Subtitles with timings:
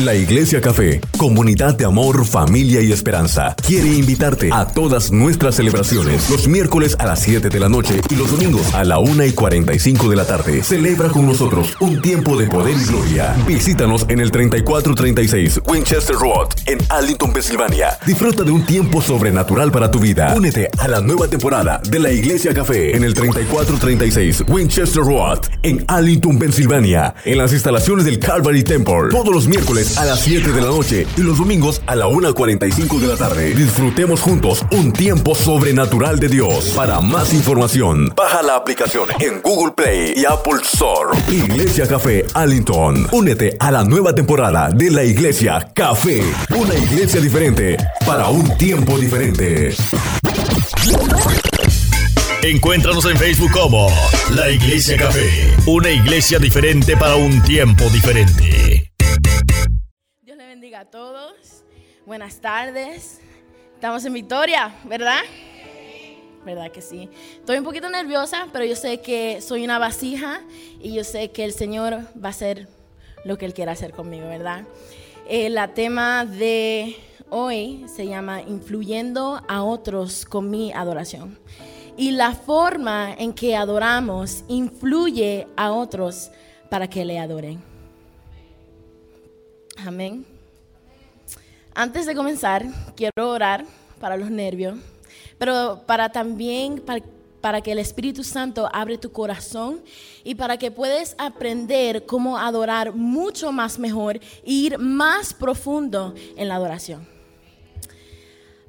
[0.00, 6.28] La Iglesia Café, comunidad de amor, familia y esperanza, quiere invitarte a todas nuestras celebraciones
[6.30, 9.30] los miércoles a las 7 de la noche y los domingos a la 1 y
[9.30, 10.64] 45 de la tarde.
[10.64, 13.36] Celebra con nosotros un tiempo de poder y gloria.
[13.46, 17.96] Visítanos en el 3436 Winchester Road en Arlington, Pensilvania.
[18.04, 20.34] Disfruta de un tiempo sobrenatural para tu vida.
[20.36, 25.84] Únete a la nueva temporada de la Iglesia Café en el 3436 Winchester Road en
[25.86, 29.10] Arlington, Pensilvania, en las instalaciones del Calvary Temple.
[29.12, 32.98] Todos los miércoles a las 7 de la noche y los domingos a la 1.45
[32.98, 33.54] de la tarde.
[33.54, 36.72] Disfrutemos juntos un tiempo sobrenatural de Dios.
[36.74, 41.18] Para más información, baja la aplicación en Google Play y Apple Store.
[41.28, 43.06] Iglesia Café Allington.
[43.12, 46.22] Únete a la nueva temporada de la Iglesia Café.
[46.56, 47.76] Una iglesia diferente
[48.06, 49.74] para un tiempo diferente.
[52.42, 53.88] Encuéntranos en Facebook como
[54.30, 58.93] La Iglesia Café, una iglesia diferente para un tiempo diferente
[60.74, 61.62] a todos.
[62.04, 63.20] Buenas tardes.
[63.74, 65.20] Estamos en Victoria, ¿verdad?
[66.44, 67.08] ¿Verdad que sí?
[67.36, 70.40] Estoy un poquito nerviosa, pero yo sé que soy una vasija
[70.80, 72.66] y yo sé que el Señor va a hacer
[73.24, 74.64] lo que Él quiera hacer conmigo, ¿verdad?
[75.28, 76.96] Eh, tema de
[77.30, 81.38] hoy se llama Influyendo a otros con mi adoración.
[81.96, 86.32] Y la forma en que adoramos influye a otros
[86.68, 87.62] para que le adoren.
[89.76, 90.33] Amén.
[91.76, 93.64] Antes de comenzar, quiero orar
[93.98, 94.78] para los nervios,
[95.38, 96.80] pero para también
[97.40, 99.82] para, que el Espíritu Santo abre tu corazón
[100.22, 106.46] y para que puedas aprender cómo adorar mucho más mejor e ir más profundo en
[106.46, 107.08] la adoración.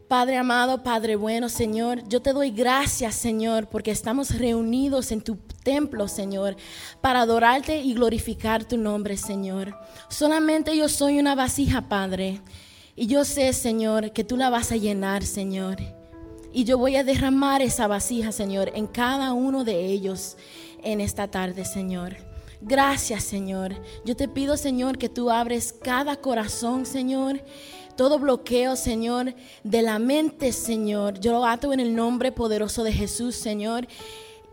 [0.07, 5.37] Padre amado, Padre bueno, Señor, yo te doy gracias, Señor, porque estamos reunidos en tu
[5.63, 6.55] templo, Señor,
[7.01, 9.75] para adorarte y glorificar tu nombre, Señor.
[10.09, 12.41] Solamente yo soy una vasija, Padre.
[12.95, 15.77] Y yo sé, Señor, que tú la vas a llenar, Señor.
[16.53, 20.37] Y yo voy a derramar esa vasija, Señor, en cada uno de ellos
[20.81, 22.15] en esta tarde, Señor.
[22.61, 23.75] Gracias, Señor.
[24.05, 27.41] Yo te pido, Señor, que tú abres cada corazón, Señor.
[27.97, 31.19] Todo bloqueo, Señor, de la mente, Señor.
[31.19, 33.87] Yo lo ato en el nombre poderoso de Jesús, Señor.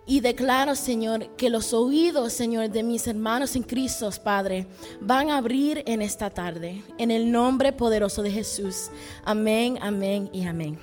[0.05, 4.67] Y declaro, Señor, que los oídos, Señor, de mis hermanos en Cristo, Padre,
[5.01, 8.91] van a abrir en esta tarde, en el nombre poderoso de Jesús.
[9.25, 10.77] Amén, amén y amén.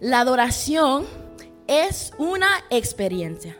[0.00, 1.06] La adoración
[1.68, 3.56] es una experiencia.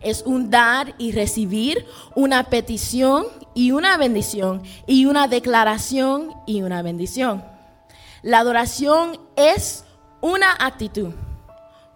[0.00, 1.84] Es un dar y recibir,
[2.14, 7.44] una petición y una bendición, y una declaración y una bendición.
[8.22, 9.84] La adoración es
[10.22, 11.12] una actitud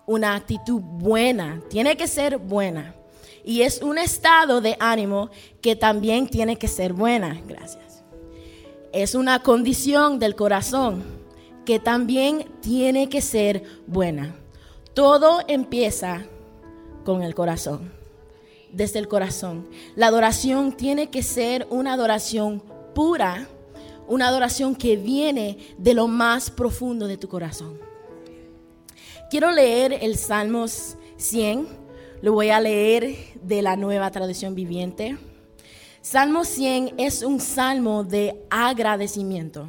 [0.06, 2.94] una actitud buena, tiene que ser buena.
[3.44, 7.40] Y es un estado de ánimo que también tiene que ser buena.
[7.46, 8.02] Gracias.
[8.92, 11.04] Es una condición del corazón
[11.64, 14.34] que también tiene que ser buena.
[14.94, 16.24] Todo empieza
[17.04, 17.92] con el corazón,
[18.72, 19.68] desde el corazón.
[19.96, 22.62] La adoración tiene que ser una adoración
[22.94, 23.48] pura,
[24.06, 27.78] una adoración que viene de lo más profundo de tu corazón.
[29.34, 31.66] Quiero leer el Salmos 100,
[32.22, 35.18] lo voy a leer de la nueva traducción viviente.
[36.02, 39.66] Salmo 100 es un salmo de agradecimiento.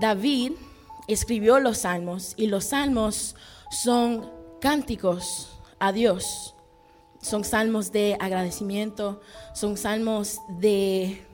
[0.00, 0.54] David
[1.06, 3.36] escribió los salmos y los salmos
[3.70, 4.28] son
[4.60, 6.56] cánticos a Dios.
[7.22, 9.20] Son salmos de agradecimiento,
[9.52, 11.24] son salmos de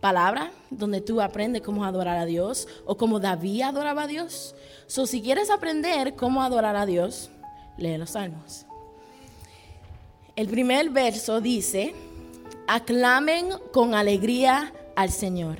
[0.00, 4.54] palabra, donde tú aprendes cómo adorar a Dios o cómo David adoraba a Dios.
[4.86, 7.30] So, si quieres aprender cómo adorar a Dios,
[7.76, 8.66] lee los salmos.
[10.36, 11.94] El primer verso dice,
[12.66, 15.58] aclamen con alegría al Señor.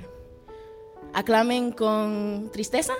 [1.12, 2.94] ¿Aclamen con tristeza?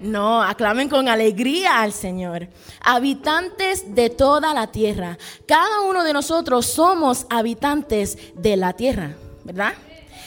[0.00, 2.48] No, aclamen con alegría al Señor.
[2.80, 5.18] Habitantes de toda la tierra.
[5.46, 9.14] Cada uno de nosotros somos habitantes de la tierra,
[9.44, 9.74] ¿verdad?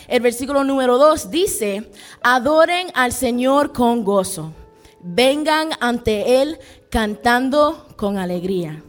[0.07, 1.91] El versículo número 2 dice,
[2.21, 4.53] adoren al Señor con gozo
[5.03, 6.57] vengan ante Él
[6.89, 8.81] cantando con alegría.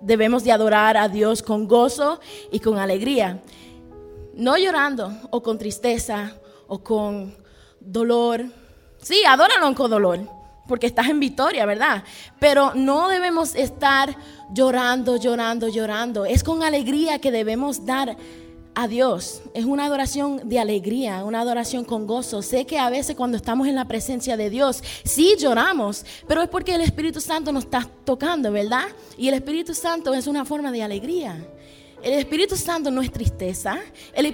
[0.00, 3.40] Debemos de adorar a Dios con gozo y con alegría,
[4.34, 6.32] no llorando o con tristeza
[6.66, 7.34] o con
[7.80, 8.44] dolor.
[8.98, 10.20] Sí, adóralo con dolor,
[10.66, 12.02] porque estás en victoria, ¿verdad?
[12.38, 14.16] Pero no debemos estar
[14.52, 16.24] llorando, llorando, llorando.
[16.26, 18.16] Es con alegría que debemos dar
[18.74, 19.42] a Dios.
[19.54, 22.42] Es una adoración de alegría, una adoración con gozo.
[22.42, 26.48] Sé que a veces cuando estamos en la presencia de Dios, sí lloramos, pero es
[26.48, 28.86] porque el Espíritu Santo nos está tocando, ¿verdad?
[29.16, 31.46] Y el Espíritu Santo es una forma de alegría.
[32.02, 33.78] El Espíritu Santo no es tristeza.
[34.12, 34.26] El,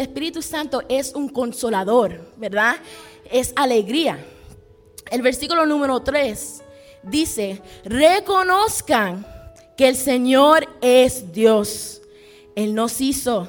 [0.00, 2.76] Espíritu Santo es un consolador, ¿verdad?
[3.30, 4.24] Es alegría.
[5.10, 6.62] El versículo número 3
[7.02, 9.26] dice, reconozcan
[9.76, 12.02] que el Señor es Dios.
[12.54, 13.48] Él nos hizo.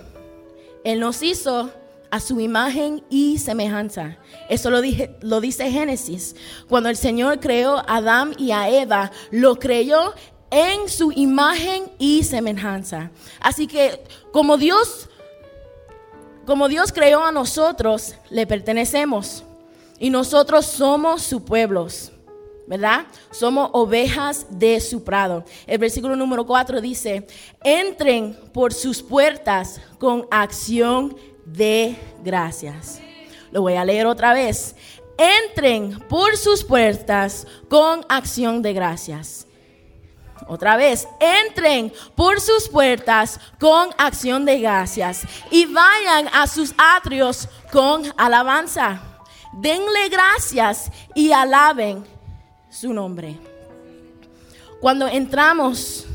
[0.83, 1.71] Él nos hizo
[2.11, 4.17] a su imagen y semejanza.
[4.49, 6.35] Eso lo, dije, lo dice Génesis.
[6.67, 10.13] Cuando el Señor creó a Adán y a Eva, lo creyó
[10.51, 13.11] en su imagen y semejanza.
[13.39, 15.09] Así que como Dios,
[16.45, 19.43] como Dios creó a nosotros, le pertenecemos.
[19.99, 22.11] Y nosotros somos su pueblos.
[22.69, 23.07] ¿Verdad?
[23.31, 25.43] Somos ovejas de su prado.
[25.65, 27.25] El versículo número 4 dice,
[27.63, 33.01] entren por sus puertas con acción de gracias.
[33.51, 34.75] Lo voy a leer otra vez.
[35.17, 39.47] Entren por sus puertas con acción de gracias.
[40.47, 47.49] Otra vez, entren por sus puertas con acción de gracias y vayan a sus atrios
[47.71, 49.01] con alabanza.
[49.53, 52.18] Denle gracias y alaben
[52.69, 53.37] su nombre.
[54.79, 56.05] Cuando entramos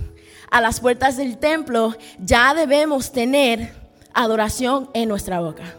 [0.50, 3.72] a las puertas del templo, ya debemos tener
[4.12, 5.74] adoración en nuestra boca.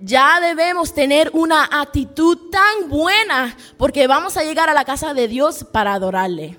[0.00, 5.28] Ya debemos tener una actitud tan buena porque vamos a llegar a la casa de
[5.28, 6.58] Dios para adorarle.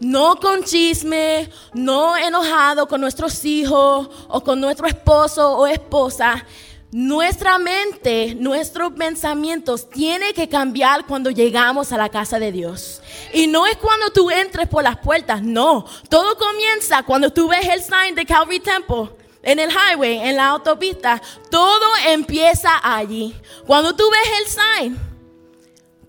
[0.00, 6.44] No con chisme, no enojado con nuestros hijos o con nuestro esposo o esposa.
[6.92, 13.00] Nuestra mente, nuestros pensamientos tiene que cambiar cuando llegamos a la casa de Dios.
[13.32, 15.86] Y no es cuando tú entres por las puertas, no.
[16.10, 19.08] Todo comienza cuando tú ves el sign de Calvary Temple
[19.42, 23.34] en el highway, en la autopista, todo empieza allí.
[23.66, 24.98] Cuando tú ves el sign,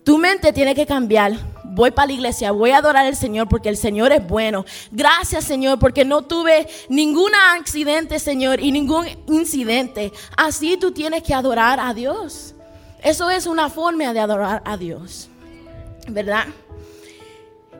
[0.04, 1.53] tu mente tiene que cambiar.
[1.74, 4.64] Voy para la iglesia, voy a adorar al Señor porque el Señor es bueno.
[4.92, 10.12] Gracias Señor porque no tuve ningún accidente Señor y ningún incidente.
[10.36, 12.54] Así tú tienes que adorar a Dios.
[13.02, 15.28] Eso es una forma de adorar a Dios.
[16.06, 16.46] ¿Verdad?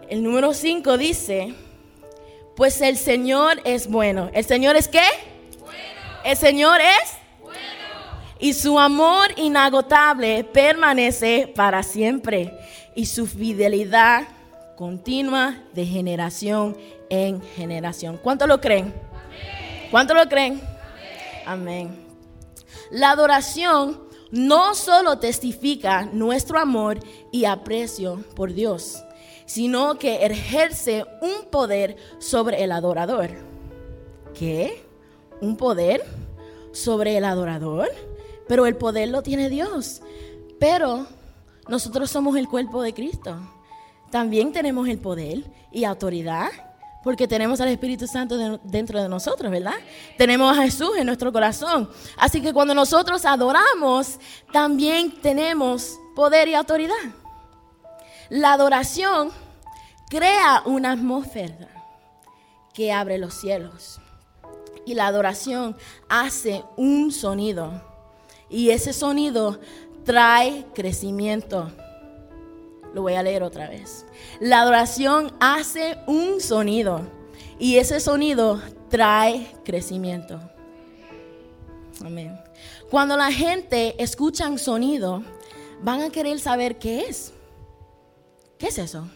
[0.09, 1.55] El número 5 dice,
[2.57, 4.29] pues el Señor es bueno.
[4.35, 5.07] ¿El Señor es qué?
[6.25, 7.59] El Señor es bueno.
[8.41, 12.53] Y su amor inagotable permanece para siempre.
[12.95, 14.29] Y su fidelidad
[14.77, 16.77] continua de generación
[17.11, 18.19] en generación.
[18.23, 18.95] ¿Cuánto lo creen?
[19.91, 20.61] ¿Cuánto lo creen?
[21.47, 21.97] Amén.
[22.91, 26.99] La adoración no solo testifica nuestro amor
[27.31, 29.03] y aprecio por Dios,
[29.47, 33.31] sino que ejerce un poder sobre el adorador.
[34.35, 34.85] ¿Qué?
[35.41, 36.05] un poder
[36.73, 37.89] sobre el adorador,
[38.49, 40.03] pero el poder lo tiene Dios.
[40.59, 41.07] Pero
[41.69, 43.37] nosotros somos el cuerpo de Cristo.
[44.11, 46.51] También tenemos el poder y autoridad
[47.03, 49.75] porque tenemos al Espíritu Santo dentro de nosotros, ¿verdad?
[50.17, 51.91] Tenemos a Jesús en nuestro corazón.
[52.17, 54.19] Así que cuando nosotros adoramos,
[54.53, 56.95] también tenemos poder y autoridad.
[58.31, 59.31] La adoración
[60.09, 61.69] crea una atmósfera
[62.73, 64.01] que abre los cielos
[64.87, 65.77] y la adoración
[66.09, 67.83] hace un sonido.
[68.49, 69.59] Y ese sonido
[70.05, 71.71] trae crecimiento.
[72.93, 74.07] Lo voy a leer otra vez.
[74.41, 77.01] La adoración hace un sonido.
[77.59, 80.41] Y ese sonido trae crecimiento.
[82.05, 82.39] Amén.
[82.91, 85.23] Cuando la gente escucha un sonido,
[85.83, 87.33] van a querer saber qué es.
[88.59, 89.09] ¿Qué es eso?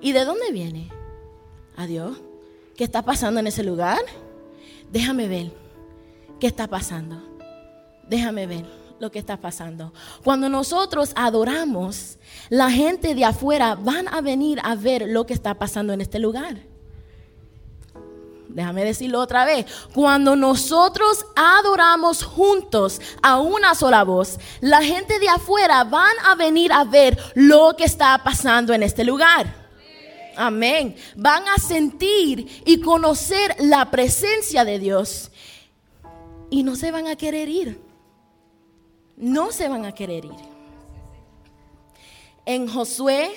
[0.00, 0.90] ¿Y de dónde viene?
[1.76, 2.18] Adiós.
[2.76, 4.00] ¿Qué está pasando en ese lugar?
[4.92, 5.52] déjame ver
[6.40, 7.22] qué está pasando.
[8.08, 8.64] Déjame ver
[8.98, 9.92] lo que está pasando.
[10.24, 15.54] Cuando nosotros adoramos, la gente de afuera van a venir a ver lo que está
[15.54, 16.56] pasando en este lugar.
[18.48, 19.66] Déjame decirlo otra vez.
[19.94, 26.72] Cuando nosotros adoramos juntos a una sola voz, la gente de afuera van a venir
[26.72, 29.68] a ver lo que está pasando en este lugar.
[30.36, 30.96] Amén.
[31.16, 35.30] Van a sentir y conocer la presencia de Dios.
[36.50, 37.87] Y no se van a querer ir.
[39.18, 40.58] No se van a querer ir.
[42.46, 43.30] En Josué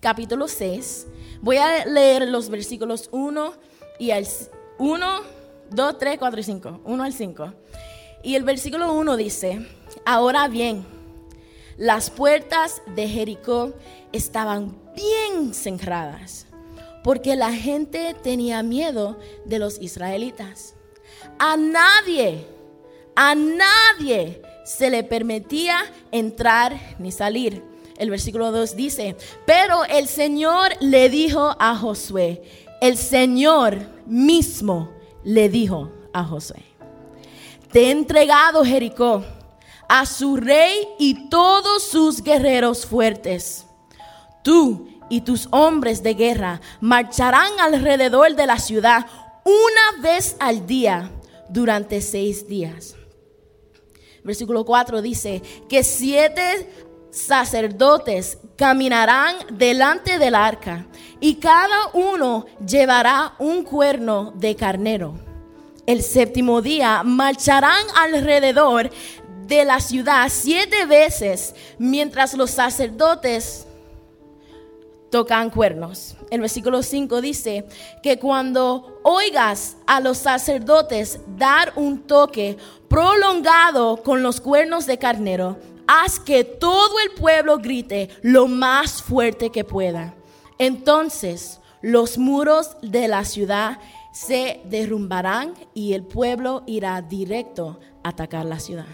[0.00, 1.06] capítulo 6,
[1.40, 3.54] voy a leer los versículos 1
[4.00, 4.26] y al
[4.78, 5.20] 1,
[5.70, 6.80] 2, 3, 4 y 5.
[6.84, 7.54] 1 al 5.
[8.24, 9.64] Y el versículo 1 dice,
[10.04, 10.84] ahora bien,
[11.76, 13.74] las puertas de Jericó
[14.10, 16.46] estaban bien cerradas,
[17.04, 20.74] porque la gente tenía miedo de los israelitas.
[21.38, 22.44] A nadie,
[23.14, 25.78] a nadie se le permitía
[26.10, 27.62] entrar ni salir.
[27.96, 29.16] El versículo 2 dice,
[29.46, 32.42] pero el Señor le dijo a Josué,
[32.80, 34.90] el Señor mismo
[35.24, 36.64] le dijo a Josué,
[37.70, 39.24] te he entregado Jericó
[39.88, 43.66] a su rey y todos sus guerreros fuertes.
[44.42, 49.06] Tú y tus hombres de guerra marcharán alrededor de la ciudad
[49.44, 51.10] una vez al día
[51.48, 52.96] durante seis días.
[54.24, 56.68] Versículo 4 dice que siete
[57.10, 60.86] sacerdotes caminarán delante del arca
[61.20, 65.14] y cada uno llevará un cuerno de carnero.
[65.86, 68.90] El séptimo día marcharán alrededor
[69.46, 73.66] de la ciudad siete veces mientras los sacerdotes
[75.12, 76.16] tocan cuernos.
[76.30, 77.66] El versículo 5 dice
[78.02, 82.56] que cuando oigas a los sacerdotes dar un toque
[82.88, 89.50] prolongado con los cuernos de carnero, haz que todo el pueblo grite lo más fuerte
[89.50, 90.14] que pueda.
[90.58, 93.80] Entonces los muros de la ciudad
[94.12, 98.86] se derrumbarán y el pueblo irá directo a atacar la ciudad.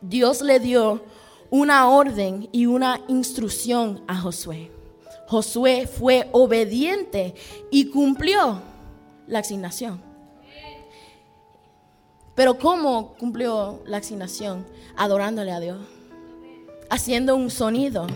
[0.00, 1.02] Dios le dio
[1.50, 4.77] una orden y una instrucción a Josué.
[5.28, 7.34] Josué fue obediente
[7.70, 8.62] y cumplió
[9.26, 10.00] la asignación.
[12.34, 14.66] Pero ¿cómo cumplió la asignación?
[14.96, 15.78] Adorándole a Dios.
[16.88, 18.06] Haciendo un sonido.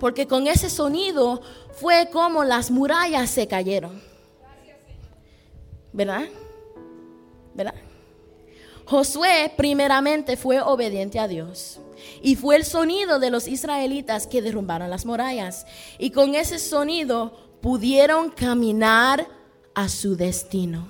[0.00, 1.42] Porque con ese sonido
[1.74, 4.02] fue como las murallas se cayeron.
[5.92, 6.24] ¿Verdad?
[7.54, 7.74] ¿Verdad?
[8.84, 11.78] Josué primeramente fue obediente a Dios.
[12.22, 15.66] Y fue el sonido de los israelitas que derrumbaron las murallas.
[15.98, 19.26] Y con ese sonido pudieron caminar
[19.74, 20.88] a su destino.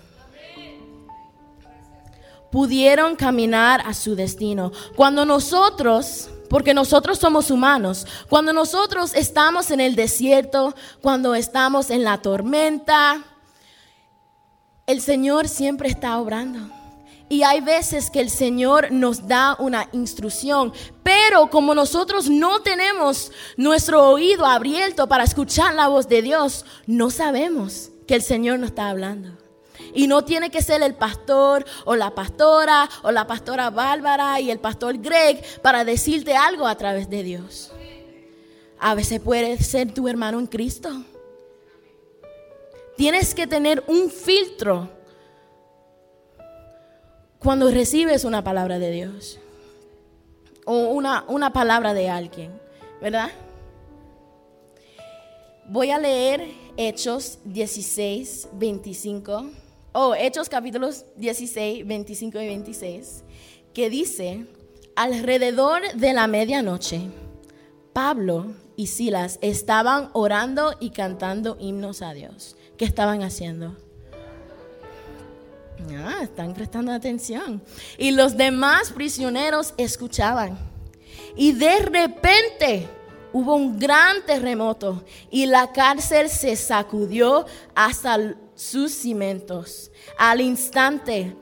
[2.50, 4.72] Pudieron caminar a su destino.
[4.96, 12.04] Cuando nosotros, porque nosotros somos humanos, cuando nosotros estamos en el desierto, cuando estamos en
[12.04, 13.22] la tormenta,
[14.86, 16.77] el Señor siempre está obrando.
[17.28, 23.32] Y hay veces que el Señor nos da una instrucción, pero como nosotros no tenemos
[23.56, 28.70] nuestro oído abierto para escuchar la voz de Dios, no sabemos que el Señor nos
[28.70, 29.30] está hablando.
[29.94, 34.50] Y no tiene que ser el pastor o la pastora o la pastora Bárbara y
[34.50, 37.72] el pastor Greg para decirte algo a través de Dios.
[38.80, 40.90] A veces puede ser tu hermano en Cristo.
[42.96, 44.97] Tienes que tener un filtro
[47.38, 49.38] cuando recibes una palabra de Dios
[50.64, 52.52] o una, una palabra de alguien,
[53.00, 53.30] ¿verdad?
[55.68, 59.50] Voy a leer Hechos 16, 25,
[59.92, 63.24] o Hechos capítulos 16, 25 y 26,
[63.72, 64.46] que dice,
[64.96, 67.10] alrededor de la medianoche,
[67.92, 72.56] Pablo y Silas estaban orando y cantando himnos a Dios.
[72.76, 73.76] ¿Qué estaban haciendo?
[75.96, 77.62] Ah, están prestando atención.
[77.96, 80.58] Y los demás prisioneros escuchaban.
[81.36, 82.88] Y de repente
[83.32, 89.90] hubo un gran terremoto y la cárcel se sacudió hasta sus cimientos.
[90.18, 91.36] Al instante,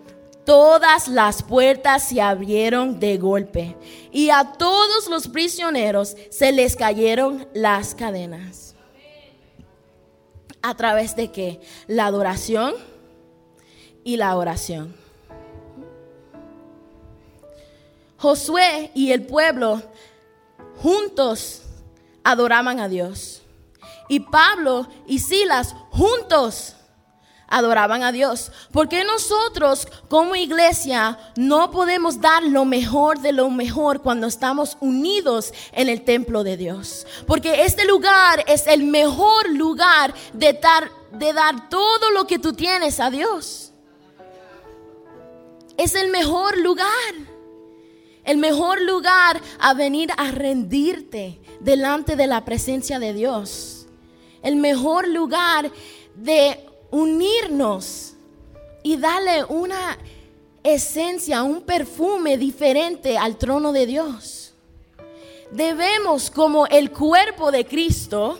[0.45, 3.77] todas las puertas se abrieron de golpe
[4.13, 8.75] y a todos los prisioneros se les cayeron las cadenas.
[10.63, 11.61] ¿A través de qué?
[11.87, 12.75] La adoración
[14.07, 14.95] y la oración.
[18.19, 19.83] Josué y el pueblo
[20.81, 21.63] juntos
[22.23, 23.43] adoraban a Dios.
[24.09, 26.77] Y Pablo y Silas juntos
[27.49, 28.53] adoraban a Dios.
[28.71, 35.53] Porque nosotros como iglesia no podemos dar lo mejor de lo mejor cuando estamos unidos
[35.73, 37.09] en el templo de Dios?
[37.27, 42.53] Porque este lugar es el mejor lugar de dar, de dar todo lo que tú
[42.53, 43.73] tienes a Dios
[45.77, 47.15] es el mejor lugar.
[48.25, 53.87] El mejor lugar a venir a rendirte delante de la presencia de Dios.
[54.43, 55.71] El mejor lugar
[56.17, 58.15] de unirnos
[58.83, 59.99] y darle una
[60.63, 64.55] esencia, un perfume diferente al trono de Dios.
[65.53, 68.39] Debemos, como el cuerpo de Cristo,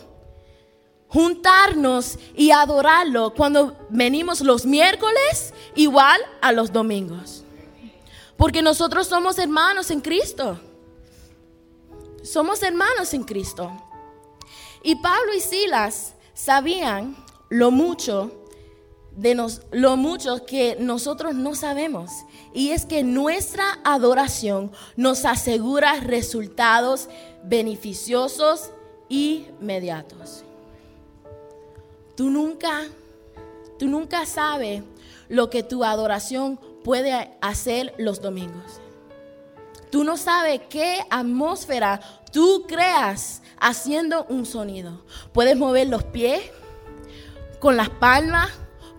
[1.07, 7.43] juntarnos y adorarlo cuando venimos los miércoles igual a los domingos.
[8.35, 10.59] Porque nosotros somos hermanos en Cristo.
[12.23, 13.71] Somos hermanos en Cristo.
[14.83, 17.15] Y Pablo y Silas sabían
[17.49, 18.31] lo mucho
[19.11, 22.11] de nos, lo mucho que nosotros no sabemos.
[22.53, 27.09] Y es que nuestra adoración nos asegura resultados
[27.43, 28.69] beneficiosos
[29.09, 30.43] inmediatos.
[32.17, 32.87] Tú nunca,
[33.77, 34.81] tú nunca sabes
[35.29, 38.81] lo que tu adoración puede hacer los domingos.
[39.91, 45.03] Tú no sabes qué atmósfera tú creas haciendo un sonido.
[45.31, 46.41] Puedes mover los pies
[47.59, 48.49] con las palmas,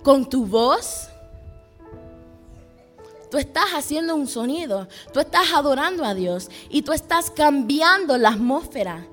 [0.04, 1.08] con tu voz.
[3.32, 8.28] Tú estás haciendo un sonido, tú estás adorando a Dios y tú estás cambiando la
[8.28, 9.08] atmósfera.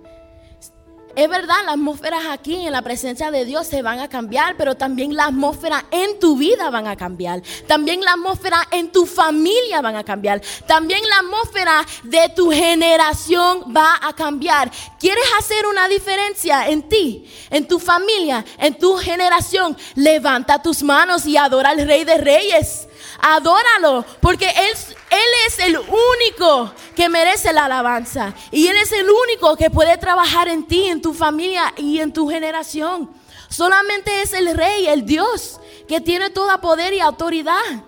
[1.15, 4.75] Es verdad, las atmósferas aquí en la presencia de Dios se van a cambiar, pero
[4.75, 7.41] también la atmósfera en tu vida van a cambiar.
[7.67, 10.41] También la atmósfera en tu familia van a cambiar.
[10.67, 14.69] También la atmósfera de tu generación va a cambiar.
[14.99, 19.77] ¿Quieres hacer una diferencia en ti, en tu familia, en tu generación?
[19.95, 22.89] Levanta tus manos y adora al Rey de Reyes.
[23.19, 24.77] Adóralo, porque él,
[25.09, 28.33] él es el único que merece la alabanza.
[28.51, 32.13] Y Él es el único que puede trabajar en ti, en tu familia y en
[32.13, 33.09] tu generación.
[33.49, 37.83] Solamente es el Rey, el Dios, que tiene todo poder y autoridad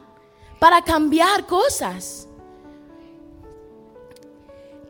[0.59, 2.27] para cambiar cosas.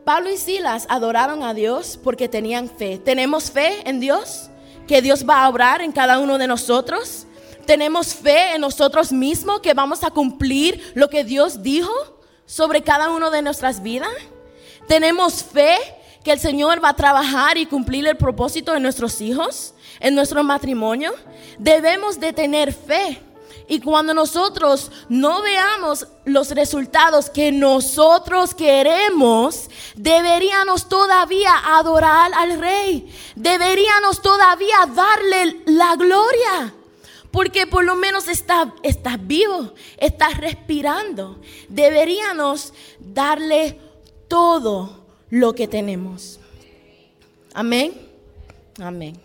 [0.04, 2.98] Pablo y Silas adoraron a Dios porque tenían fe.
[2.98, 4.48] ¿Tenemos fe en Dios?
[4.86, 7.26] ¿Que Dios va a obrar en cada uno de nosotros?
[7.68, 11.92] Tenemos fe en nosotros mismos que vamos a cumplir lo que Dios dijo
[12.46, 14.08] sobre cada uno de nuestras vidas.
[14.86, 15.76] Tenemos fe
[16.24, 20.42] que el Señor va a trabajar y cumplir el propósito de nuestros hijos, en nuestro
[20.42, 21.12] matrimonio.
[21.58, 23.20] Debemos de tener fe.
[23.68, 33.14] Y cuando nosotros no veamos los resultados que nosotros queremos, deberíamos todavía adorar al Rey.
[33.36, 36.74] Deberíamos todavía darle la gloria.
[37.30, 38.68] Porque por lo menos estás,
[39.20, 41.40] vivo, estás respirando.
[41.68, 43.78] Deberíamos darle
[44.28, 46.40] todo lo que tenemos.
[47.52, 47.92] Amén.
[48.80, 49.20] Amén.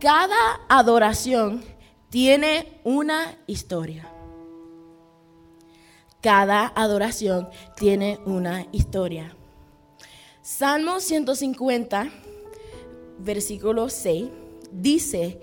[0.00, 1.64] Cada adoración
[2.10, 4.08] tiene una historia.
[6.20, 9.34] Cada adoración tiene una historia.
[10.42, 12.10] Salmo 150,
[13.18, 14.28] versículo 6,
[14.72, 15.40] dice,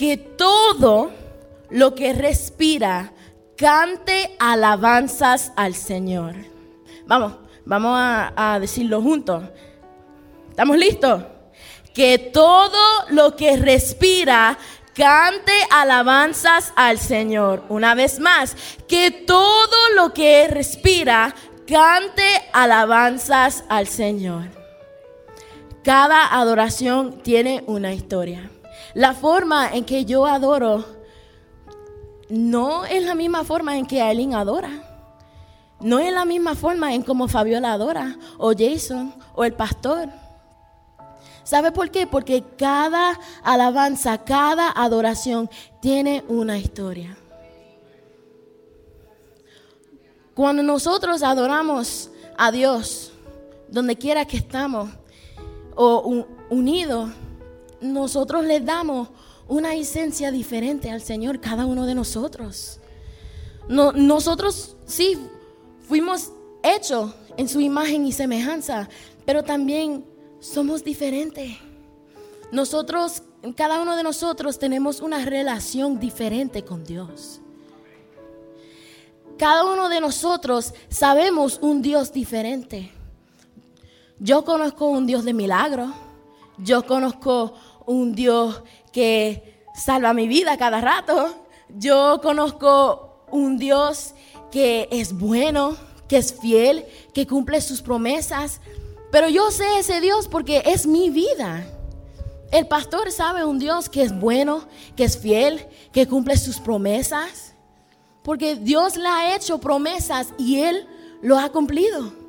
[0.00, 1.12] que todo
[1.68, 3.12] lo que respira
[3.54, 6.36] cante alabanzas al Señor.
[7.04, 7.34] Vamos,
[7.66, 9.44] vamos a, decirlo juntos.
[10.48, 11.22] ¿Estamos listos?
[11.92, 12.78] Que todo
[13.10, 14.56] lo que respira
[14.94, 17.64] cante alabanzas al Señor.
[17.68, 18.56] Una vez más,
[18.88, 21.34] que todo lo que respira
[21.68, 24.44] cante alabanzas al Señor.
[25.84, 28.50] Cada adoración tiene una historia.
[28.94, 30.84] La forma en que yo adoro
[32.28, 34.70] no es la misma forma en que Aileen adora.
[35.80, 40.08] No es la misma forma en como Fabiola adora, o Jason, o el pastor.
[41.42, 42.06] ¿Sabe por qué?
[42.06, 45.48] Porque cada alabanza, cada adoración
[45.80, 47.16] tiene una historia.
[50.34, 53.12] Cuando nosotros adoramos a Dios,
[53.68, 54.90] donde quiera que estamos,
[55.74, 57.10] o unidos,
[57.80, 59.08] nosotros le damos
[59.48, 62.80] una esencia diferente al Señor, cada uno de nosotros.
[63.68, 65.18] nosotros sí
[65.88, 68.88] fuimos hechos en su imagen y semejanza,
[69.24, 70.04] pero también
[70.40, 71.56] somos diferentes.
[72.52, 73.22] Nosotros,
[73.56, 77.40] cada uno de nosotros tenemos una relación diferente con Dios.
[79.38, 82.92] Cada uno de nosotros sabemos un Dios diferente.
[84.18, 85.92] Yo conozco un Dios de milagro.
[86.58, 87.54] Yo conozco
[87.90, 91.34] un Dios que salva mi vida cada rato.
[91.68, 94.14] Yo conozco un Dios
[94.52, 95.76] que es bueno,
[96.06, 98.60] que es fiel, que cumple sus promesas.
[99.10, 101.66] Pero yo sé ese Dios porque es mi vida.
[102.52, 107.54] El pastor sabe un Dios que es bueno, que es fiel, que cumple sus promesas.
[108.22, 110.86] Porque Dios le ha hecho promesas y Él
[111.22, 112.19] lo ha cumplido.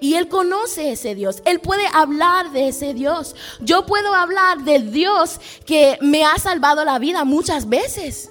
[0.00, 1.42] Y Él conoce ese Dios.
[1.44, 3.36] Él puede hablar de ese Dios.
[3.60, 8.30] Yo puedo hablar del Dios que me ha salvado la vida muchas veces.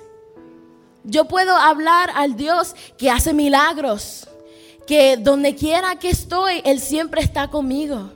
[1.03, 4.27] Yo puedo hablar al Dios que hace milagros.
[4.87, 8.11] Que donde quiera que estoy, Él siempre está conmigo.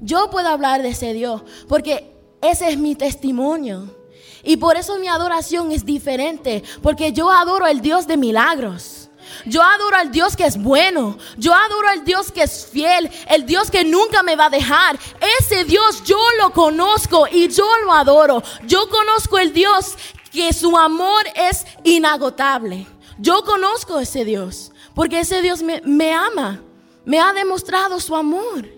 [0.00, 3.96] Yo puedo hablar de ese Dios porque ese es mi testimonio.
[4.44, 6.62] Y por eso mi adoración es diferente.
[6.82, 9.01] Porque yo adoro al Dios de milagros.
[9.44, 11.18] Yo adoro al Dios que es bueno.
[11.36, 13.10] Yo adoro al Dios que es fiel.
[13.28, 14.98] El Dios que nunca me va a dejar.
[15.40, 18.42] Ese Dios yo lo conozco y yo lo adoro.
[18.66, 19.96] Yo conozco el Dios
[20.32, 22.86] que su amor es inagotable.
[23.18, 24.72] Yo conozco ese Dios.
[24.94, 26.62] Porque ese Dios me, me ama.
[27.04, 28.68] Me ha demostrado su amor.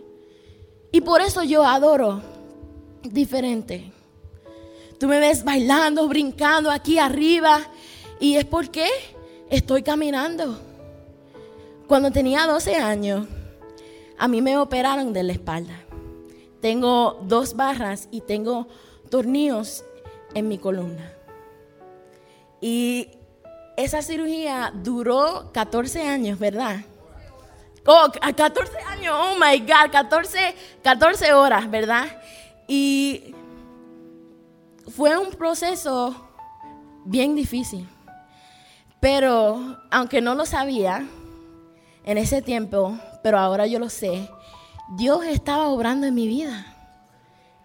[0.92, 2.22] Y por eso yo adoro
[3.02, 3.92] diferente.
[4.98, 7.60] Tú me ves bailando, brincando aquí arriba.
[8.20, 8.88] ¿Y es por qué?
[9.50, 10.58] Estoy caminando.
[11.86, 13.26] Cuando tenía 12 años,
[14.18, 15.80] a mí me operaron de la espalda.
[16.60, 18.66] Tengo dos barras y tengo
[19.10, 19.84] tornillos
[20.34, 21.12] en mi columna.
[22.60, 23.10] Y
[23.76, 26.80] esa cirugía duró 14 años, ¿verdad?
[27.86, 32.06] Oh, 14 años, oh my God, 14, 14 horas, ¿verdad?
[32.66, 33.34] Y
[34.88, 36.14] fue un proceso
[37.04, 37.86] bien difícil.
[39.04, 41.06] Pero aunque no lo sabía
[42.06, 44.30] en ese tiempo, pero ahora yo lo sé,
[44.96, 46.74] Dios estaba obrando en mi vida.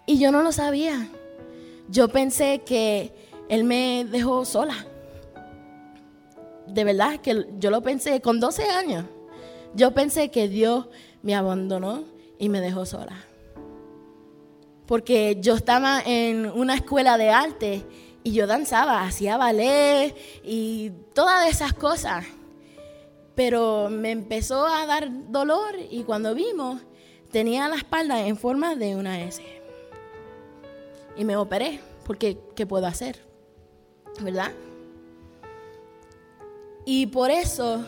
[0.05, 1.07] Y yo no lo sabía.
[1.87, 3.13] Yo pensé que
[3.47, 4.85] Él me dejó sola.
[6.67, 9.05] De verdad que yo lo pensé con 12 años.
[9.73, 10.89] Yo pensé que Dios
[11.21, 12.03] me abandonó
[12.37, 13.15] y me dejó sola.
[14.85, 17.85] Porque yo estaba en una escuela de arte
[18.23, 22.25] y yo danzaba, hacía ballet y todas esas cosas.
[23.35, 26.81] Pero me empezó a dar dolor y cuando vimos
[27.31, 29.41] tenía la espalda en forma de una S.
[31.15, 33.23] Y me operé porque ¿qué puedo hacer?
[34.21, 34.51] ¿Verdad?
[36.85, 37.85] Y por eso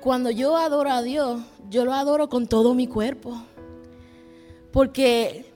[0.00, 3.36] cuando yo adoro a Dios, yo lo adoro con todo mi cuerpo.
[4.70, 5.52] Porque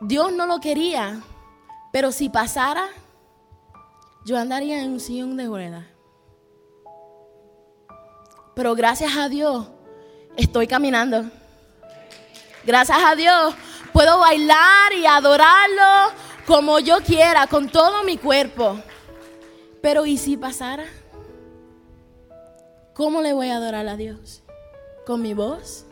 [0.00, 1.20] Dios no lo quería,
[1.92, 2.88] pero si pasara,
[4.24, 5.84] yo andaría en un sillón de ruedas.
[8.54, 9.68] Pero gracias a Dios,
[10.36, 11.24] estoy caminando.
[12.64, 13.54] Gracias a Dios,
[13.92, 16.12] puedo bailar y adorarlo
[16.46, 18.78] como yo quiera, con todo mi cuerpo.
[19.80, 20.86] Pero ¿y si pasara?
[22.94, 24.42] ¿Cómo le voy a adorar a Dios?
[25.06, 25.86] ¿Con mi voz?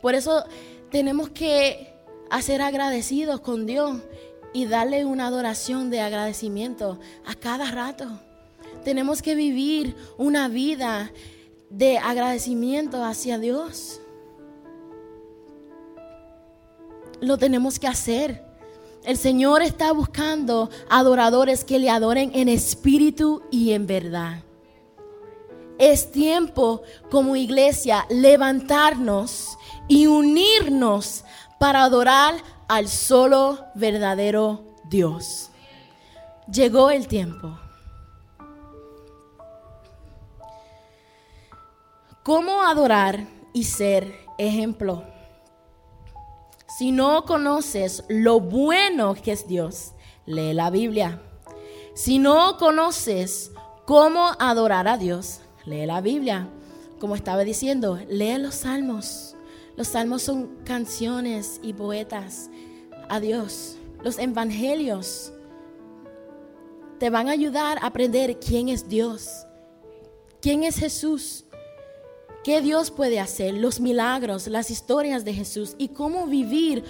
[0.00, 0.44] Por eso
[0.90, 1.97] tenemos que
[2.30, 3.98] hacer agradecidos con Dios
[4.52, 8.20] y darle una adoración de agradecimiento a cada rato.
[8.84, 11.12] Tenemos que vivir una vida
[11.70, 14.00] de agradecimiento hacia Dios.
[17.20, 18.44] Lo tenemos que hacer.
[19.04, 24.42] El Señor está buscando adoradores que le adoren en espíritu y en verdad.
[25.78, 31.24] Es tiempo como iglesia levantarnos y unirnos
[31.58, 32.36] para adorar
[32.68, 35.50] al solo verdadero Dios.
[36.50, 37.58] Llegó el tiempo.
[42.22, 45.04] ¿Cómo adorar y ser ejemplo?
[46.78, 49.92] Si no conoces lo bueno que es Dios,
[50.26, 51.22] lee la Biblia.
[51.94, 53.50] Si no conoces
[53.86, 56.48] cómo adorar a Dios, lee la Biblia.
[57.00, 59.34] Como estaba diciendo, lee los salmos.
[59.78, 62.50] Los salmos son canciones y poetas
[63.08, 63.76] a Dios.
[64.02, 65.32] Los evangelios
[66.98, 69.46] te van a ayudar a aprender quién es Dios,
[70.40, 71.44] quién es Jesús,
[72.42, 76.82] qué Dios puede hacer, los milagros, las historias de Jesús y cómo vivir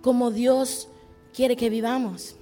[0.00, 0.86] como Dios
[1.34, 2.35] quiere que vivamos.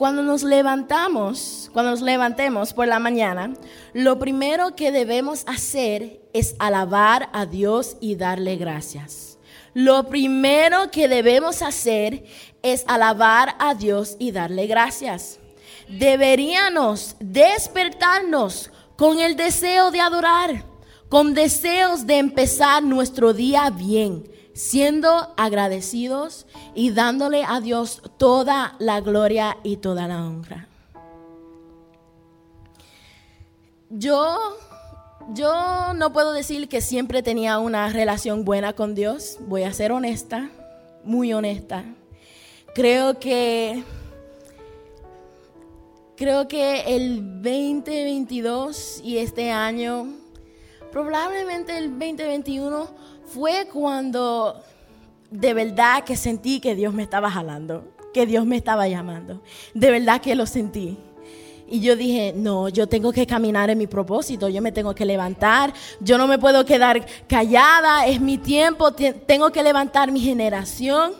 [0.00, 3.52] Cuando nos levantamos, cuando nos levantemos por la mañana,
[3.92, 9.36] lo primero que debemos hacer es alabar a Dios y darle gracias.
[9.74, 12.24] Lo primero que debemos hacer
[12.62, 15.38] es alabar a Dios y darle gracias.
[15.86, 20.64] Deberíamos despertarnos con el deseo de adorar,
[21.10, 24.24] con deseos de empezar nuestro día bien,
[24.60, 30.68] siendo agradecidos y dándole a Dios toda la gloria y toda la honra.
[33.88, 34.38] Yo,
[35.32, 39.92] yo no puedo decir que siempre tenía una relación buena con Dios, voy a ser
[39.92, 40.50] honesta,
[41.04, 41.84] muy honesta.
[42.74, 43.82] Creo que
[46.16, 50.06] Creo que el 2022 y este año,
[50.92, 52.90] probablemente el 2021,
[53.32, 54.60] fue cuando
[55.30, 59.40] de verdad que sentí que Dios me estaba jalando, que Dios me estaba llamando.
[59.74, 60.98] De verdad que lo sentí.
[61.68, 65.04] Y yo dije, no, yo tengo que caminar en mi propósito, yo me tengo que
[65.04, 71.12] levantar, yo no me puedo quedar callada, es mi tiempo, tengo que levantar mi generación.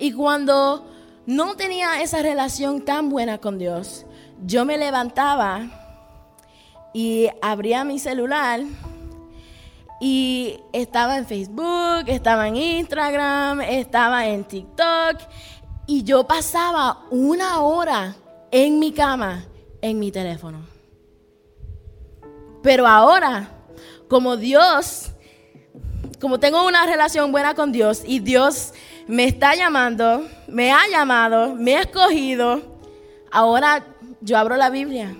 [0.00, 0.86] Y cuando
[1.26, 4.06] no tenía esa relación tan buena con Dios,
[4.46, 5.68] yo me levantaba
[6.94, 8.62] y abría mi celular
[10.00, 15.18] y estaba en Facebook, estaba en Instagram, estaba en TikTok
[15.86, 18.14] y yo pasaba una hora
[18.50, 19.44] en mi cama
[19.80, 20.66] en mi teléfono.
[22.62, 23.48] Pero ahora,
[24.08, 25.10] como Dios,
[26.20, 28.72] como tengo una relación buena con Dios y Dios
[29.06, 32.60] me está llamando, me ha llamado, me ha escogido,
[33.30, 33.86] ahora
[34.20, 35.16] yo abro la Biblia,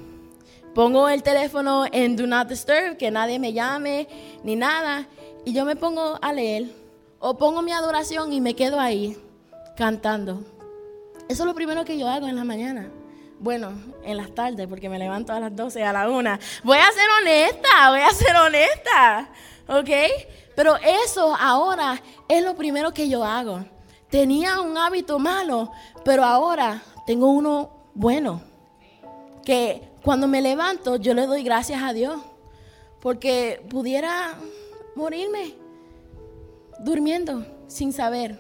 [0.77, 4.07] pongo el teléfono en Do Not Disturb, que nadie me llame
[4.45, 5.09] ni nada,
[5.47, 6.67] y yo me pongo a leer,
[7.19, 9.17] o pongo mi adoración y me quedo ahí
[9.75, 10.45] cantando.
[11.31, 12.91] Eso es lo primero que yo hago en la mañana.
[13.41, 13.73] Bueno,
[14.05, 16.39] en las tardes, porque me levanto a las 12, a la 1.
[16.63, 19.31] Voy a ser honesta, voy a ser honesta,
[19.69, 19.91] ¿ok?
[20.55, 23.65] Pero eso ahora es lo primero que yo hago.
[24.11, 25.73] Tenía un hábito malo,
[26.05, 28.43] pero ahora tengo uno bueno.
[29.43, 32.21] Que cuando me levanto yo le doy gracias a Dios.
[33.01, 34.37] Porque pudiera
[34.95, 35.57] morirme
[36.79, 38.39] durmiendo sin saber.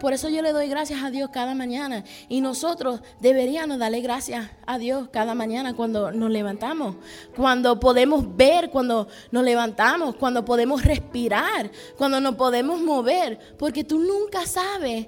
[0.00, 2.02] Por eso yo le doy gracias a Dios cada mañana.
[2.28, 6.96] Y nosotros deberíamos darle gracias a Dios cada mañana cuando nos levantamos.
[7.36, 13.38] Cuando podemos ver, cuando nos levantamos, cuando podemos respirar, cuando nos podemos mover.
[13.56, 15.06] Porque tú nunca sabes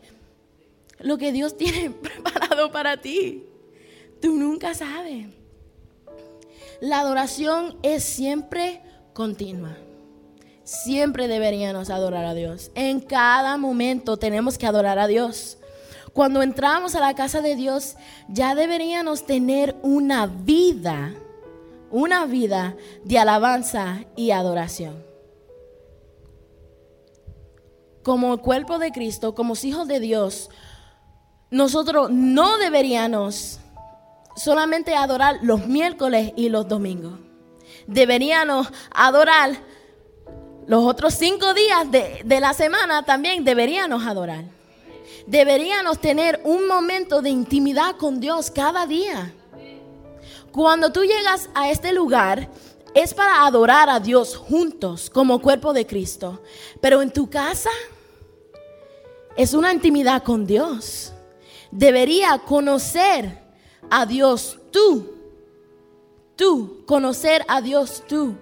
[1.00, 3.49] lo que Dios tiene preparado para ti.
[4.20, 5.26] Tú nunca sabes.
[6.80, 9.76] La adoración es siempre continua.
[10.64, 12.70] Siempre deberíamos adorar a Dios.
[12.74, 15.58] En cada momento tenemos que adorar a Dios.
[16.12, 17.96] Cuando entramos a la casa de Dios,
[18.28, 21.14] ya deberíamos tener una vida,
[21.90, 25.04] una vida de alabanza y adoración.
[28.02, 30.50] Como cuerpo de Cristo, como hijos de Dios,
[31.50, 33.60] nosotros no deberíamos
[34.36, 37.18] solamente adorar los miércoles y los domingos.
[37.86, 39.70] Deberíamos adorar
[40.70, 44.44] los otros cinco días de, la semana también deberíamos adorar.
[45.26, 49.34] Deberíamos tener un momento de intimidad con Dios cada día.
[50.52, 52.48] Cuando tú llegas a este lugar,
[52.94, 56.40] es para adorar a Dios juntos como cuerpo de Cristo.
[56.80, 57.70] Pero en tu casa
[59.36, 61.12] es una intimidad con Dios.
[61.72, 63.40] Debería conocer
[63.88, 65.14] a Dios tú.
[66.36, 68.34] Tú, conocer a Dios tú.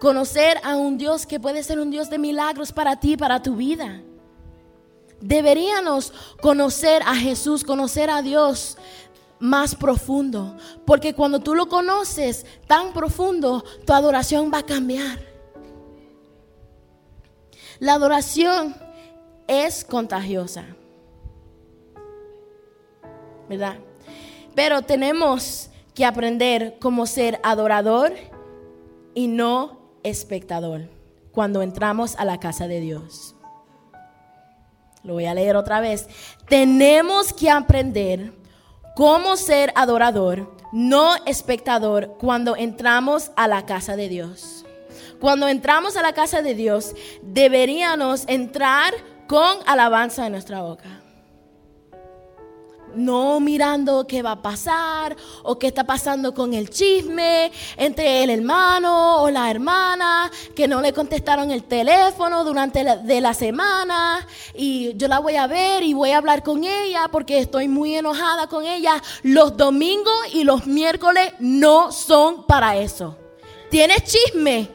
[0.00, 3.56] Conocer a un Dios que puede ser un Dios de milagros para ti, para tu
[3.56, 4.02] vida.
[5.20, 6.12] Deberíamos
[6.42, 8.76] conocer a Jesús, conocer a Dios
[9.38, 10.56] más profundo.
[10.84, 15.18] Porque cuando tú lo conoces tan profundo, tu adoración va a cambiar.
[17.78, 18.74] La adoración
[19.46, 20.64] es contagiosa.
[23.48, 23.78] ¿Verdad?
[24.54, 28.12] Pero tenemos que aprender cómo ser adorador
[29.14, 30.88] y no espectador
[31.32, 33.34] cuando entramos a la casa de Dios.
[35.02, 36.08] Lo voy a leer otra vez.
[36.48, 38.32] Tenemos que aprender
[38.96, 44.64] cómo ser adorador, no espectador, cuando entramos a la casa de Dios.
[45.20, 48.94] Cuando entramos a la casa de Dios, deberíamos entrar
[49.26, 51.03] con alabanza en nuestra boca
[52.96, 58.30] no mirando qué va a pasar o qué está pasando con el chisme entre el
[58.30, 64.26] hermano o la hermana que no le contestaron el teléfono durante la, de la semana
[64.54, 67.94] y yo la voy a ver y voy a hablar con ella porque estoy muy
[67.94, 69.02] enojada con ella.
[69.22, 73.16] Los domingos y los miércoles no son para eso.
[73.70, 74.68] ¿Tienes chisme?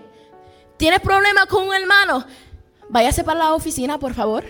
[0.78, 2.26] ¿Tienes problemas con un hermano?
[2.90, 4.44] Váyase para la oficina, por favor.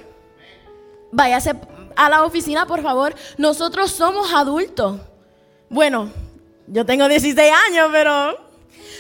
[1.11, 1.55] Váyase
[1.99, 3.13] a la oficina, por favor.
[3.37, 5.01] Nosotros somos adultos.
[5.69, 6.09] Bueno,
[6.65, 8.37] yo tengo 16 años, pero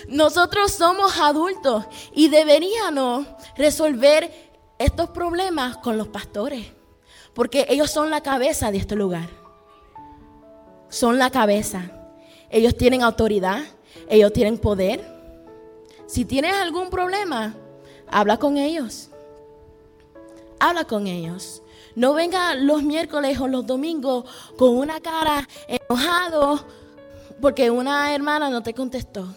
[0.09, 4.29] nosotros somos adultos y deberíamos resolver
[4.77, 6.65] estos problemas con los pastores,
[7.33, 9.29] porque ellos son la cabeza de este lugar.
[10.89, 11.91] Son la cabeza.
[12.49, 13.61] Ellos tienen autoridad,
[14.09, 15.07] ellos tienen poder.
[16.05, 17.55] Si tienes algún problema,
[18.09, 19.09] habla con ellos.
[20.59, 21.61] Habla con ellos.
[21.99, 24.23] No venga los miércoles o los domingos
[24.57, 26.65] con una cara enojado
[27.41, 29.27] porque una hermana no te contestó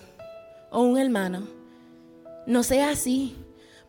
[0.70, 1.42] o un hermano.
[2.46, 3.36] No sea así,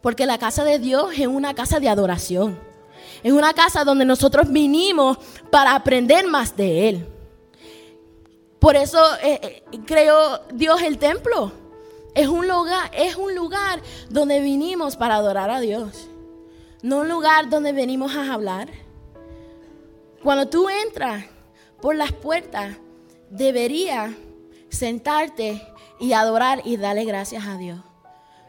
[0.01, 2.59] porque la casa de Dios es una casa de adoración.
[3.21, 5.19] Es una casa donde nosotros vinimos
[5.51, 7.07] para aprender más de Él.
[8.57, 9.39] Por eso eh,
[9.71, 11.51] eh, creó Dios el templo.
[12.15, 16.09] Es un lugar, es un lugar donde vinimos para adorar a Dios
[16.83, 18.69] no un lugar donde venimos a hablar.
[20.21, 21.25] Cuando tú entras
[21.81, 22.75] por las puertas,
[23.29, 24.15] debería
[24.69, 25.65] sentarte
[25.99, 27.79] y adorar y darle gracias a Dios.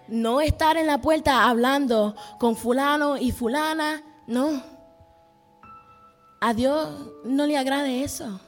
[0.09, 4.63] No estar en la puerta hablando con fulano y fulana, no.
[6.41, 6.89] A Dios
[7.25, 8.41] no le agrade eso.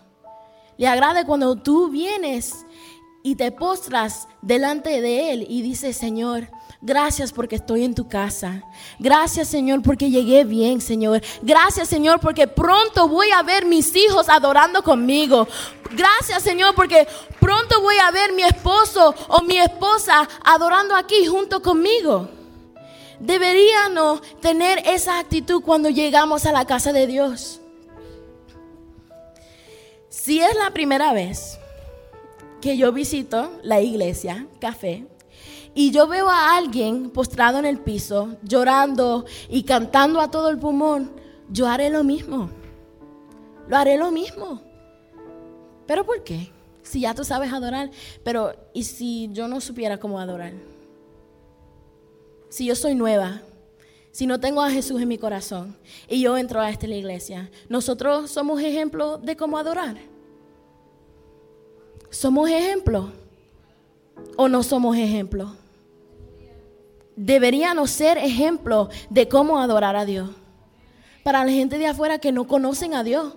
[0.76, 2.66] Le agrade cuando tú vienes
[3.22, 6.48] y te postras delante de Él y dices, Señor,
[6.86, 8.62] Gracias porque estoy en tu casa.
[9.00, 11.20] Gracias Señor porque llegué bien, Señor.
[11.42, 15.48] Gracias Señor porque pronto voy a ver mis hijos adorando conmigo.
[15.90, 17.08] Gracias Señor porque
[17.40, 22.28] pronto voy a ver mi esposo o mi esposa adorando aquí junto conmigo.
[23.18, 27.60] Deberíamos tener esa actitud cuando llegamos a la casa de Dios.
[30.08, 31.58] Si es la primera vez
[32.60, 35.04] que yo visito la iglesia, café,
[35.78, 40.58] y yo veo a alguien postrado en el piso, llorando y cantando a todo el
[40.58, 41.10] pulmón,
[41.50, 42.48] yo haré lo mismo.
[43.68, 44.62] Lo haré lo mismo.
[45.86, 46.50] ¿Pero por qué?
[46.82, 47.90] Si ya tú sabes adorar,
[48.24, 50.54] pero ¿y si yo no supiera cómo adorar?
[52.48, 53.42] Si yo soy nueva,
[54.12, 55.76] si no tengo a Jesús en mi corazón
[56.08, 59.98] y yo entro a esta iglesia, nosotros somos ejemplo de cómo adorar.
[62.08, 63.12] ¿Somos ejemplo
[64.38, 65.65] o no somos ejemplo?
[67.16, 70.30] Deberíamos ser ejemplo de cómo adorar a Dios.
[71.24, 73.34] Para la gente de afuera que no conocen a Dios.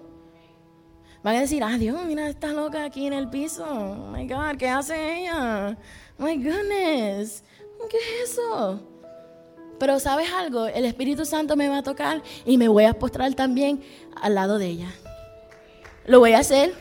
[1.23, 3.65] Van a decir, ah, Dios, mira, está loca aquí en el piso.
[3.65, 5.77] Oh my God, ¿qué hace ella?
[6.17, 7.43] Oh my goodness,
[7.89, 8.79] ¿qué es eso?
[9.79, 13.33] Pero sabes algo, el Espíritu Santo me va a tocar y me voy a postrar
[13.33, 13.81] también
[14.21, 14.91] al lado de ella.
[16.05, 16.73] Lo voy a hacer.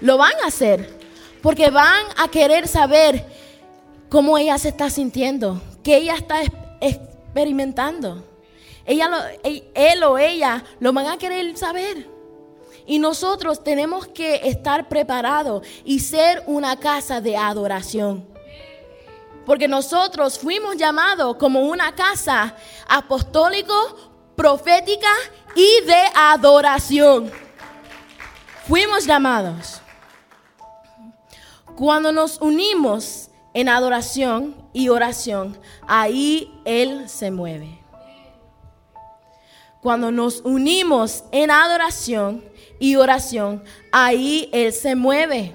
[0.00, 0.98] Lo van a hacer.
[1.42, 3.24] Porque van a querer saber
[4.08, 6.40] cómo ella se está sintiendo, que ella está
[6.80, 8.24] experimentando.
[8.86, 9.08] Ella
[9.42, 12.08] él o ella lo van a querer saber.
[12.86, 18.26] Y nosotros tenemos que estar preparados y ser una casa de adoración.
[19.46, 22.56] Porque nosotros fuimos llamados como una casa
[22.88, 23.74] apostólico,
[24.34, 25.10] profética
[25.54, 27.30] y de adoración.
[28.66, 29.80] Fuimos llamados.
[31.76, 37.78] Cuando nos unimos en adoración y oración, ahí Él se mueve.
[39.80, 42.44] Cuando nos unimos en adoración
[42.78, 43.62] y oración,
[43.92, 45.54] ahí Él se mueve.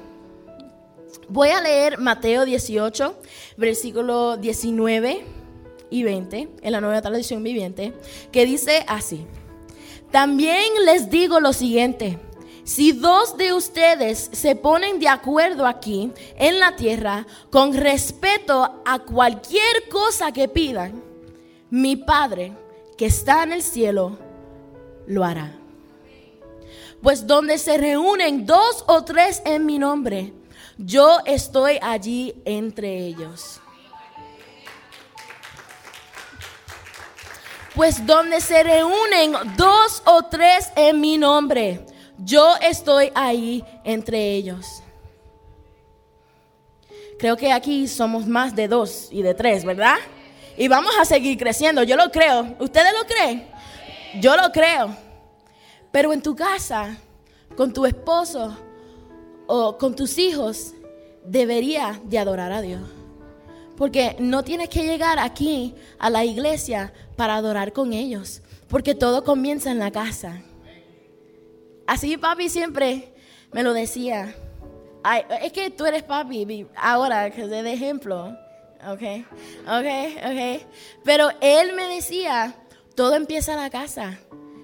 [1.28, 3.16] Voy a leer Mateo 18,
[3.58, 5.26] versículo 19
[5.90, 7.94] y 20, en la nueva tradición viviente,
[8.32, 9.26] que dice así.
[10.12, 12.18] También les digo lo siguiente
[12.70, 19.00] si dos de ustedes se ponen de acuerdo aquí en la tierra con respeto a
[19.00, 21.04] cualquier cosa que pidan,
[21.72, 22.56] mi Padre
[22.96, 24.20] que está en el cielo
[25.08, 25.58] lo hará.
[27.02, 30.32] Pues donde se reúnen dos o tres en mi nombre,
[30.78, 33.62] yo estoy allí entre ellos.
[37.74, 41.84] Pues donde se reúnen dos o tres en mi nombre,
[42.24, 44.84] yo estoy ahí entre ellos.
[47.18, 49.98] Creo que aquí somos más de dos y de tres, ¿verdad?
[50.58, 51.84] Y vamos a seguir creciendo.
[51.84, 52.56] Yo lo creo.
[52.60, 53.48] ¿Ustedes lo creen?
[54.22, 54.96] Yo lo creo.
[55.92, 56.98] Pero en tu casa,
[57.58, 58.58] con tu esposo
[59.48, 60.74] o con tus hijos,
[61.26, 62.82] debería de adorar a Dios.
[63.76, 68.42] Porque no tienes que llegar aquí a la iglesia para adorar con ellos.
[68.68, 70.42] Porque todo comienza en la casa.
[71.90, 73.12] Así papi siempre
[73.52, 74.36] me lo decía.
[75.42, 78.28] es que tú eres papi ahora, que de ejemplo.
[78.88, 79.02] Ok,
[79.66, 79.88] ok,
[80.24, 80.68] ok.
[81.04, 82.54] Pero él me decía,
[82.94, 84.20] todo empieza en la casa.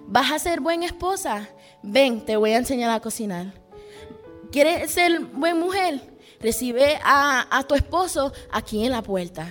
[0.06, 1.50] ¿Vas a ser buena esposa?
[1.82, 3.54] Ven, te voy a enseñar a cocinar.
[4.52, 6.02] ¿Quieres ser buena mujer?
[6.40, 9.48] Recibe a, a tu esposo aquí en la puerta.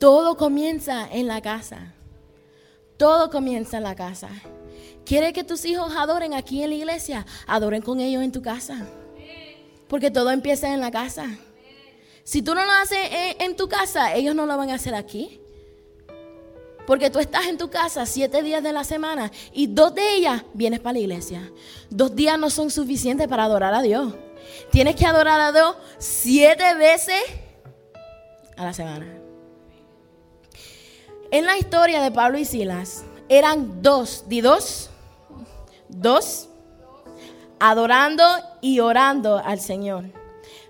[0.00, 1.94] Todo comienza en la casa.
[2.96, 4.28] Todo comienza en la casa.
[5.06, 7.24] ¿Quieres que tus hijos adoren aquí en la iglesia?
[7.46, 8.84] Adoren con ellos en tu casa.
[9.86, 11.38] Porque todo empieza en la casa.
[12.24, 12.98] Si tú no lo haces
[13.38, 15.40] en, tu casa, ellos no lo van a hacer aquí.
[16.88, 20.42] Porque tú estás en tu casa siete días de la semana y dos de ellas
[20.54, 21.52] vienes para la iglesia.
[21.88, 24.12] Dos días no son suficientes para adorar a Dios.
[24.72, 27.20] Tienes que adorar a Dios siete veces
[28.56, 29.06] a la semana.
[31.30, 34.90] En la historia de Pablo y Silas, eran dos, ¿di dos?
[35.98, 36.50] Dos,
[37.58, 38.22] adorando
[38.60, 40.04] y orando al Señor.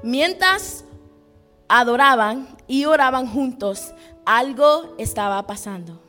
[0.04, 0.84] Mientras
[1.66, 3.92] adoraban y oraban juntos,
[4.24, 6.00] algo estaba pasando.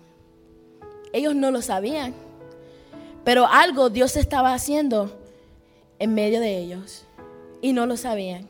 [1.13, 2.13] Ellos no lo sabían,
[3.23, 5.11] pero algo Dios estaba haciendo
[5.97, 7.03] en medio de ellos
[7.59, 8.47] y no lo sabían.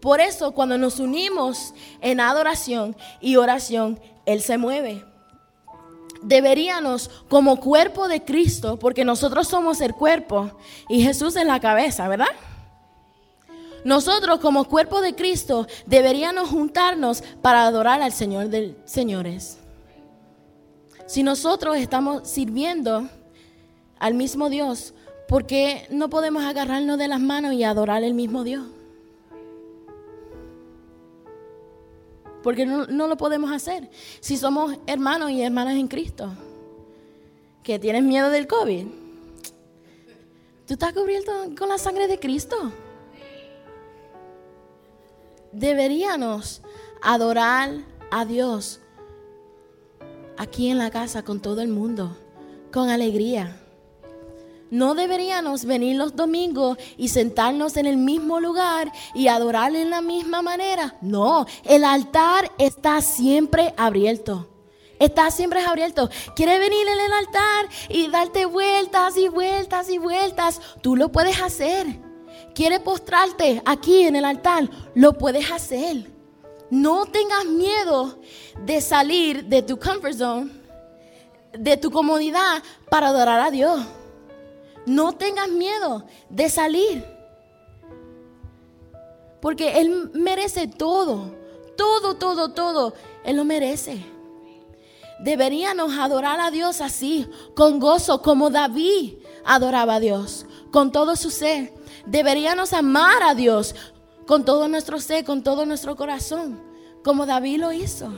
[0.00, 5.04] Por eso cuando nos unimos en adoración y oración, Él se mueve
[6.22, 10.50] deberíamos como cuerpo de Cristo, porque nosotros somos el cuerpo
[10.88, 12.26] y Jesús es la cabeza, ¿verdad?
[13.84, 19.58] Nosotros como cuerpo de Cristo deberíamos juntarnos para adorar al Señor de señores.
[21.06, 23.08] Si nosotros estamos sirviendo
[23.98, 24.94] al mismo Dios,
[25.26, 28.66] ¿por qué no podemos agarrarnos de las manos y adorar al mismo Dios?
[32.42, 36.32] Porque no, no, lo podemos hacer si somos hermanos y hermanas en Cristo.
[37.62, 38.86] ¿Que tienes miedo del COVID?
[40.66, 42.72] ¿Tú estás cubierto con la sangre de Cristo?
[45.52, 46.62] Deberíamos
[47.02, 47.70] adorar
[48.10, 48.80] a Dios
[50.36, 52.16] aquí en la casa con todo el mundo,
[52.72, 53.60] con alegría.
[54.70, 60.02] No deberíamos venir los domingos y sentarnos en el mismo lugar y adorarle en la
[60.02, 60.96] misma manera.
[61.00, 64.48] No, el altar está siempre abierto.
[64.98, 66.10] Está siempre abierto.
[66.34, 70.60] Quiere venir en el altar y darte vueltas y vueltas y vueltas.
[70.82, 71.86] Tú lo puedes hacer.
[72.54, 74.68] Quiere postrarte aquí en el altar.
[74.94, 76.10] Lo puedes hacer.
[76.70, 78.18] No tengas miedo
[78.64, 80.50] de salir de tu comfort zone,
[81.52, 83.80] de tu comodidad para adorar a Dios.
[84.88, 87.04] No tengas miedo de salir.
[89.40, 91.36] Porque Él merece todo.
[91.76, 92.94] Todo, todo, todo.
[93.24, 94.04] Él lo merece.
[95.20, 99.14] Deberíamos adorar a Dios así, con gozo, como David
[99.44, 101.72] adoraba a Dios, con todo su ser.
[102.06, 103.74] Deberíamos amar a Dios
[104.26, 106.60] con todo nuestro ser, con todo nuestro corazón,
[107.02, 108.12] como David lo hizo.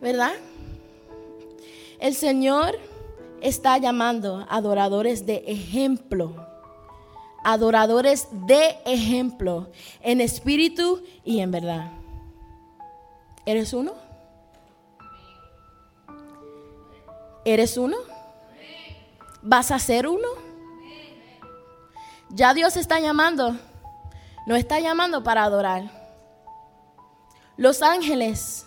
[0.00, 0.32] ¿Verdad?
[1.98, 2.78] El Señor
[3.40, 6.46] está llamando adoradores de ejemplo.
[7.44, 9.70] Adoradores de ejemplo
[10.00, 11.92] en espíritu y en verdad.
[13.46, 13.92] ¿Eres uno?
[17.44, 17.96] ¿Eres uno?
[19.42, 20.28] ¿Vas a ser uno?
[22.30, 23.56] Ya Dios está llamando
[24.48, 25.90] nos está llamando para adorar.
[27.58, 28.64] Los ángeles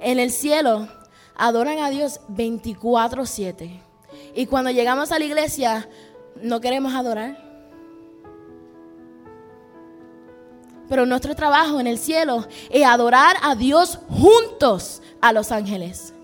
[0.00, 0.86] en el cielo
[1.34, 3.82] adoran a Dios 24/7.
[4.34, 5.88] Y cuando llegamos a la iglesia,
[6.40, 7.46] no queremos adorar.
[10.88, 16.14] Pero nuestro trabajo en el cielo es adorar a Dios juntos a los ángeles.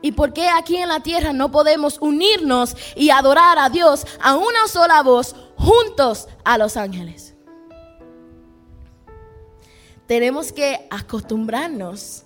[0.00, 4.36] ¿Y por qué aquí en la tierra no podemos unirnos y adorar a Dios a
[4.36, 7.34] una sola voz juntos a los ángeles?
[10.08, 12.24] tenemos que acostumbrarnos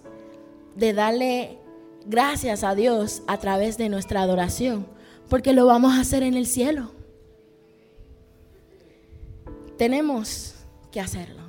[0.77, 1.59] de darle
[2.07, 4.87] gracias a Dios a través de nuestra adoración,
[5.29, 6.91] porque lo vamos a hacer en el cielo.
[9.79, 10.55] Tenemos
[10.91, 11.43] que hacerlo.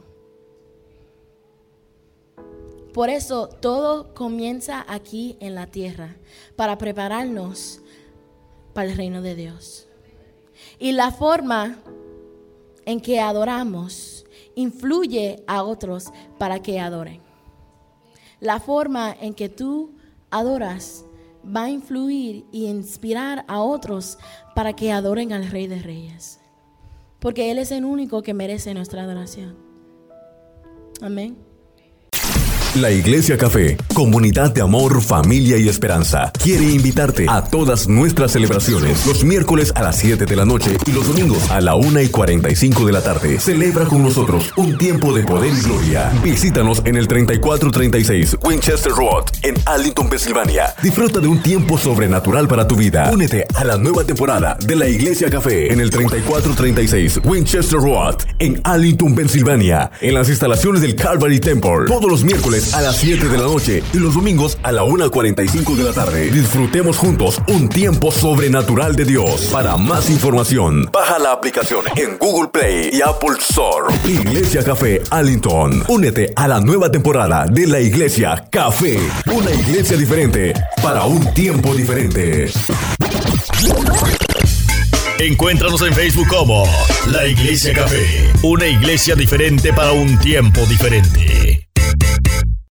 [2.94, 6.16] Por eso todo comienza aquí en la tierra,
[6.56, 7.82] para prepararnos
[8.74, 9.88] para el reino de Dios.
[10.80, 11.80] Y la forma
[12.86, 14.26] en que adoramos
[14.56, 17.22] influye a otros para que adoren.
[18.40, 19.92] La forma en que tú
[20.38, 21.06] adoras
[21.46, 24.18] va a influir y inspirar a otros
[24.56, 26.40] para que adoren al Rey de Reyes.
[27.20, 29.58] Porque Él es el único que merece nuestra adoración.
[31.02, 31.53] Amén.
[32.76, 39.06] La Iglesia Café, comunidad de amor, familia y esperanza, quiere invitarte a todas nuestras celebraciones
[39.06, 42.08] los miércoles a las 7 de la noche y los domingos a la 1 y
[42.08, 43.40] 45 de la tarde.
[43.40, 46.12] Celebra con nosotros un tiempo de poder y gloria.
[46.24, 50.74] Visítanos en el 3436 Winchester Road en Arlington, Pensilvania.
[50.82, 53.12] Disfruta de un tiempo sobrenatural para tu vida.
[53.14, 58.60] Únete a la nueva temporada de la Iglesia Café en el 3436 Winchester Road en
[58.64, 61.86] Arlington, Pensilvania, en las instalaciones del Calvary Temple.
[61.86, 65.76] Todos los miércoles a las 7 de la noche y los domingos a la 1.45
[65.76, 66.32] de la tarde.
[66.32, 69.50] Disfrutemos juntos un tiempo sobrenatural de Dios.
[69.52, 73.94] Para más información, baja la aplicación en Google Play y Apple Store.
[74.06, 75.84] Iglesia Café Allington.
[75.88, 79.00] Únete a la nueva temporada de la Iglesia Café.
[79.32, 82.50] Una iglesia diferente para un tiempo diferente.
[85.20, 86.66] Encuéntranos en Facebook como
[87.08, 91.73] La Iglesia Café, una iglesia diferente para un tiempo diferente.